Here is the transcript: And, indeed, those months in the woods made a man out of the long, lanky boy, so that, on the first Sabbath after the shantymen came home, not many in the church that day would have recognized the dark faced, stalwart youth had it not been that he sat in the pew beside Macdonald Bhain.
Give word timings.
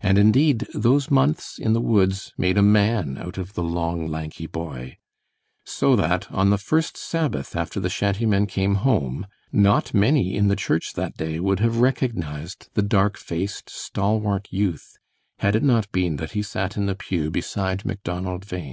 And, 0.00 0.16
indeed, 0.16 0.64
those 0.74 1.10
months 1.10 1.58
in 1.58 1.72
the 1.72 1.80
woods 1.80 2.32
made 2.38 2.56
a 2.56 2.62
man 2.62 3.18
out 3.18 3.36
of 3.36 3.54
the 3.54 3.64
long, 3.64 4.06
lanky 4.06 4.46
boy, 4.46 4.96
so 5.66 5.96
that, 5.96 6.30
on 6.30 6.50
the 6.50 6.56
first 6.56 6.96
Sabbath 6.96 7.56
after 7.56 7.80
the 7.80 7.90
shantymen 7.90 8.46
came 8.46 8.76
home, 8.76 9.26
not 9.50 9.92
many 9.92 10.36
in 10.36 10.46
the 10.46 10.54
church 10.54 10.92
that 10.92 11.16
day 11.16 11.40
would 11.40 11.58
have 11.58 11.78
recognized 11.78 12.68
the 12.74 12.82
dark 12.82 13.16
faced, 13.18 13.68
stalwart 13.68 14.46
youth 14.52 14.98
had 15.40 15.56
it 15.56 15.64
not 15.64 15.90
been 15.90 16.14
that 16.18 16.30
he 16.38 16.42
sat 16.44 16.76
in 16.76 16.86
the 16.86 16.94
pew 16.94 17.28
beside 17.28 17.84
Macdonald 17.84 18.46
Bhain. 18.48 18.62